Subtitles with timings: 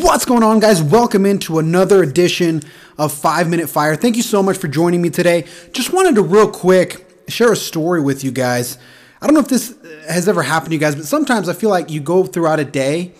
[0.00, 0.80] What's going on, guys?
[0.80, 2.62] Welcome into another edition
[2.98, 3.96] of Five Minute Fire.
[3.96, 5.44] Thank you so much for joining me today.
[5.72, 8.78] Just wanted to, real quick, share a story with you guys.
[9.20, 11.52] I don't know if this uh, has ever happened to you guys, but sometimes I
[11.52, 13.12] feel like you go throughout a day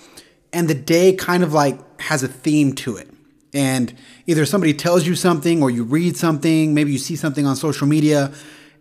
[0.52, 3.10] and the day kind of like has a theme to it.
[3.52, 3.92] And
[4.28, 7.88] either somebody tells you something or you read something, maybe you see something on social
[7.88, 8.32] media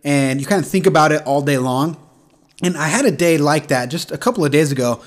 [0.04, 1.96] and you kind of think about it all day long.
[2.62, 5.02] And I had a day like that just a couple of days ago.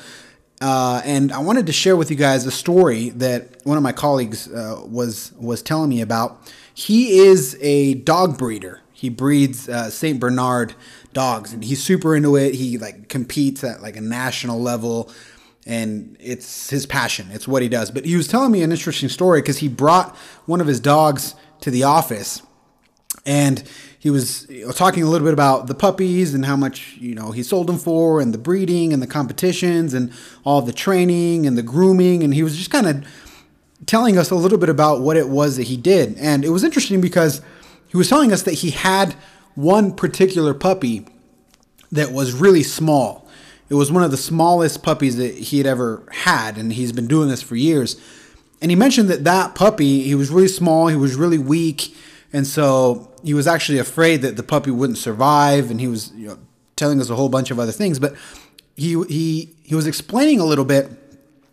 [0.61, 3.91] Uh, and I wanted to share with you guys a story that one of my
[3.91, 6.53] colleagues uh, was was telling me about.
[6.73, 8.81] He is a dog breeder.
[8.93, 10.75] He breeds uh, Saint Bernard
[11.13, 12.53] dogs, and he's super into it.
[12.53, 15.11] He like competes at like a national level,
[15.65, 17.29] and it's his passion.
[17.31, 17.89] It's what he does.
[17.89, 20.15] But he was telling me an interesting story because he brought
[20.45, 22.43] one of his dogs to the office,
[23.25, 23.63] and
[23.99, 27.43] he was talking a little bit about the puppies and how much you know he
[27.43, 30.11] sold them for and the breeding and the competitions and
[30.43, 32.23] all the training and the grooming.
[32.23, 33.05] And he was just kind of
[33.85, 36.17] telling us a little bit about what it was that he did.
[36.17, 37.41] And it was interesting because
[37.87, 39.13] he was telling us that he had
[39.53, 41.05] one particular puppy
[41.91, 43.27] that was really small.
[43.69, 47.07] It was one of the smallest puppies that he had ever had and he's been
[47.07, 48.01] doing this for years.
[48.61, 51.95] And he mentioned that that puppy he was really small he was really weak.
[52.33, 56.27] And so he was actually afraid that the puppy wouldn't survive, and he was you
[56.27, 56.39] know,
[56.75, 57.99] telling us a whole bunch of other things.
[57.99, 58.15] But
[58.75, 60.89] he he he was explaining a little bit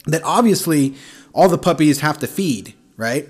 [0.06, 0.94] that obviously
[1.32, 3.28] all the puppies have to feed, right?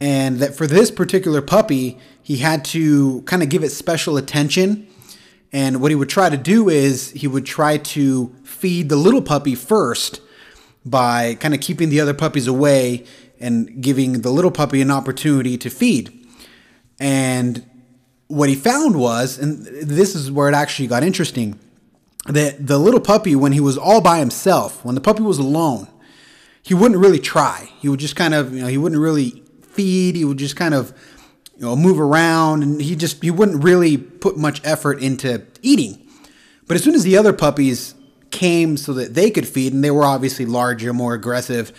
[0.00, 4.86] And that for this particular puppy, he had to kind of give it special attention.
[5.52, 9.20] And what he would try to do is he would try to feed the little
[9.20, 10.20] puppy first
[10.84, 13.04] by kind of keeping the other puppies away
[13.40, 16.16] and giving the little puppy an opportunity to feed.
[16.98, 17.68] And
[18.30, 21.58] what he found was, and this is where it actually got interesting,
[22.26, 25.88] that the little puppy, when he was all by himself, when the puppy was alone,
[26.62, 27.68] he wouldn't really try.
[27.80, 30.14] He would just kind of, you know, he wouldn't really feed.
[30.14, 30.94] He would just kind of,
[31.56, 36.06] you know, move around, and he just he wouldn't really put much effort into eating.
[36.68, 37.96] But as soon as the other puppies
[38.30, 41.72] came so that they could feed, and they were obviously larger, more aggressive,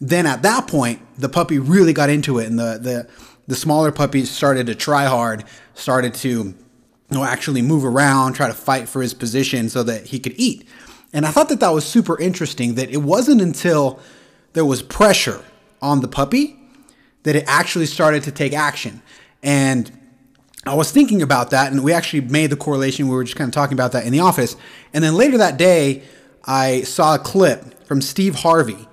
[0.00, 3.08] then at that point the puppy really got into it, and the the
[3.48, 5.42] the smaller puppies started to try hard,
[5.74, 6.54] started to you
[7.10, 10.68] know actually move around, try to fight for his position so that he could eat.
[11.12, 13.98] And I thought that that was super interesting that it wasn't until
[14.52, 15.42] there was pressure
[15.80, 16.58] on the puppy
[17.22, 19.02] that it actually started to take action.
[19.42, 19.90] And
[20.66, 23.08] I was thinking about that, and we actually made the correlation.
[23.08, 24.56] We were just kind of talking about that in the office.
[24.92, 26.02] And then later that day,
[26.44, 28.86] I saw a clip from Steve Harvey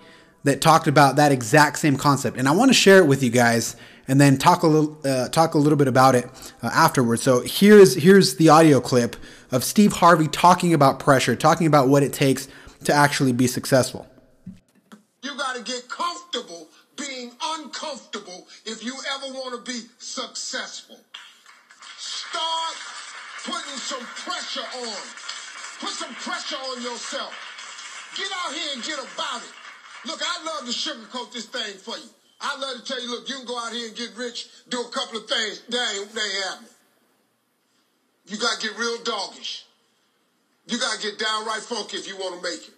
[0.44, 2.38] that talked about that exact same concept.
[2.38, 3.76] And I want to share it with you guys
[4.08, 6.26] and then talk a little uh, talk a little bit about it
[6.62, 7.22] uh, afterwards.
[7.22, 9.16] So here's here's the audio clip
[9.52, 12.48] of Steve Harvey talking about pressure, talking about what it takes
[12.84, 14.08] to actually be successful.
[15.22, 16.68] You got to get comfortable
[16.98, 21.00] being uncomfortable if you ever want to be successful.
[21.98, 22.76] Start
[23.44, 24.98] putting some pressure on.
[25.80, 27.34] Put some pressure on yourself.
[28.16, 30.08] Get out here and get about it.
[30.08, 32.10] Look, I love to sugarcoat this thing for you.
[32.46, 34.80] I love to tell you, look, you can go out here and get rich, do
[34.82, 35.62] a couple of things.
[35.68, 36.70] They ain't, they ain't happening.
[38.28, 39.64] You got to get real doggish.
[40.68, 42.74] You got to get downright funky if you want to make it.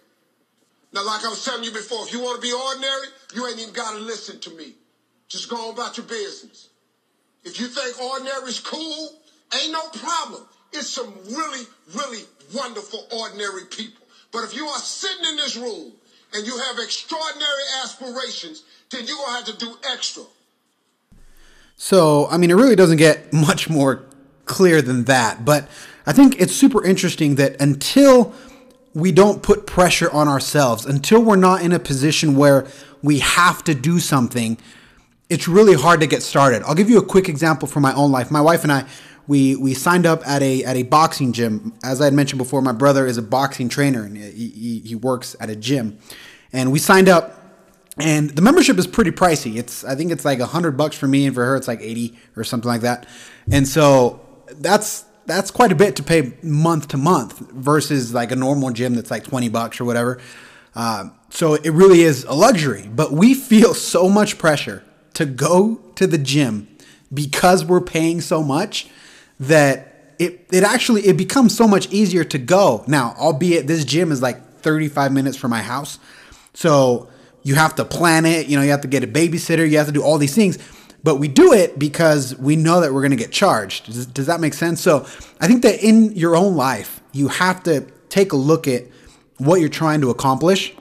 [0.92, 3.58] Now, like I was telling you before, if you want to be ordinary, you ain't
[3.58, 4.72] even got to listen to me.
[5.28, 6.68] Just go on about your business.
[7.44, 9.12] If you think ordinary is cool,
[9.54, 10.46] ain't no problem.
[10.72, 12.24] It's some really, really
[12.54, 14.06] wonderful ordinary people.
[14.32, 15.92] But if you are sitting in this room
[16.34, 20.24] and you have extraordinary aspirations, then you're going to have to do extra.
[21.76, 24.04] So, I mean, it really doesn't get much more
[24.44, 25.44] clear than that.
[25.44, 25.68] But
[26.06, 28.34] I think it's super interesting that until
[28.94, 32.66] we don't put pressure on ourselves, until we're not in a position where
[33.02, 34.58] we have to do something,
[35.30, 36.62] it's really hard to get started.
[36.62, 38.30] I'll give you a quick example from my own life.
[38.30, 38.86] My wife and I,
[39.28, 41.74] we we signed up at a at a boxing gym.
[41.84, 44.94] As I had mentioned before, my brother is a boxing trainer and he, he, he
[44.96, 45.98] works at a gym,
[46.52, 47.36] and we signed up.
[48.00, 49.56] And the membership is pretty pricey.
[49.56, 51.80] It's I think it's like a hundred bucks for me, and for her it's like
[51.82, 53.06] eighty or something like that.
[53.50, 54.20] And so
[54.54, 58.94] that's that's quite a bit to pay month to month versus like a normal gym
[58.94, 60.20] that's like twenty bucks or whatever.
[60.76, 62.88] Uh, so it really is a luxury.
[62.88, 64.84] But we feel so much pressure
[65.14, 66.68] to go to the gym
[67.12, 68.88] because we're paying so much
[69.40, 72.84] that it it actually it becomes so much easier to go.
[72.86, 75.98] Now, albeit this gym is like 35 minutes from my house.
[76.54, 77.08] So
[77.42, 79.86] you have to plan it, you know, you have to get a babysitter, you have
[79.86, 80.58] to do all these things.
[81.04, 83.86] But we do it because we know that we're going to get charged.
[83.86, 84.80] Does, does that make sense?
[84.80, 85.06] So
[85.40, 88.84] I think that in your own life, you have to take a look at
[89.36, 90.74] what you're trying to accomplish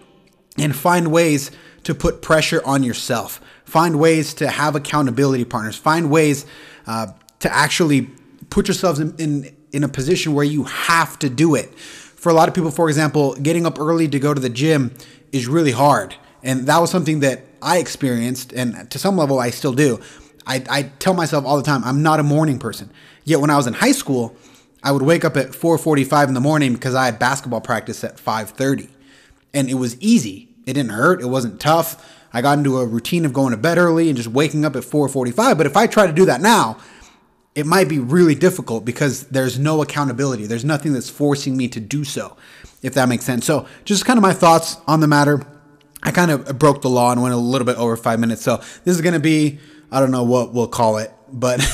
[0.57, 1.51] and find ways
[1.83, 3.39] to put pressure on yourself.
[3.65, 5.77] Find ways to have accountability partners.
[5.77, 6.45] Find ways
[6.87, 7.07] uh,
[7.39, 8.09] to actually
[8.57, 11.71] put yourselves in, in, in a position where you have to do it.
[11.77, 14.95] For a lot of people, for example, getting up early to go to the gym
[15.31, 16.15] is really hard.
[16.41, 19.99] And that was something that I experienced, and to some level, I still do.
[20.47, 22.89] I, I tell myself all the time, I'm not a morning person.
[23.25, 24.35] Yet when I was in high school,
[24.81, 28.17] I would wake up at 4:45 in the morning because I had basketball practice at
[28.17, 28.89] 5:30,
[29.53, 30.49] and it was easy.
[30.65, 31.21] It didn't hurt.
[31.21, 32.03] It wasn't tough.
[32.33, 34.83] I got into a routine of going to bed early and just waking up at
[34.83, 35.57] 4:45.
[35.57, 36.77] But if I try to do that now,
[37.57, 40.45] it might be really difficult because there's no accountability.
[40.45, 42.37] There's nothing that's forcing me to do so,
[42.83, 43.47] if that makes sense.
[43.47, 45.41] So, just kind of my thoughts on the matter.
[46.03, 48.43] I kind of broke the law and went a little bit over five minutes.
[48.43, 49.57] So, this is going to be,
[49.91, 51.11] I don't know what we'll call it.
[51.33, 51.65] But,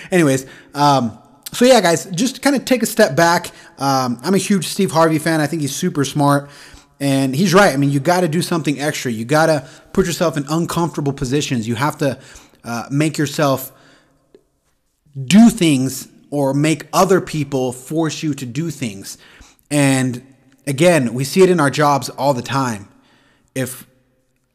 [0.10, 1.16] anyways, um,
[1.52, 3.52] so yeah, guys, just kind of take a step back.
[3.78, 5.40] Um, I'm a huge Steve Harvey fan.
[5.40, 6.50] I think he's super smart.
[6.98, 7.72] And he's right.
[7.72, 9.12] I mean, you got to do something extra.
[9.12, 11.68] You got to put yourself in uncomfortable positions.
[11.68, 12.18] You have to
[12.64, 13.71] uh, make yourself
[15.20, 19.18] do things or make other people force you to do things.
[19.70, 20.34] And
[20.66, 22.88] again, we see it in our jobs all the time.
[23.54, 23.86] If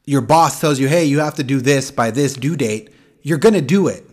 [0.06, 2.89] your boss tells you, hey, you have to do this by this due date,
[3.21, 4.06] you're going to do it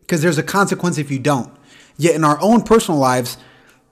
[0.00, 1.52] because there's a consequence if you don't.
[1.96, 3.38] Yet in our own personal lives,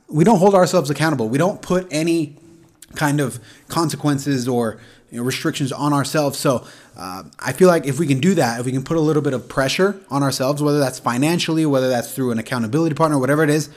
[0.09, 1.29] we don't hold ourselves accountable.
[1.29, 2.37] We don't put any
[2.95, 4.79] kind of consequences or
[5.11, 6.39] you know, restrictions on ourselves.
[6.39, 6.67] So
[6.97, 9.23] uh, I feel like if we can do that, if we can put a little
[9.23, 13.43] bit of pressure on ourselves, whether that's financially, whether that's through an accountability partner, whatever
[13.43, 13.71] it is,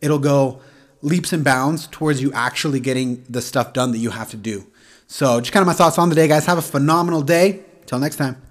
[0.00, 0.60] it'll go
[1.02, 4.66] leaps and bounds towards you actually getting the stuff done that you have to do.
[5.06, 6.46] So just kind of my thoughts on the day, guys.
[6.46, 7.62] Have a phenomenal day.
[7.86, 8.45] Till next time.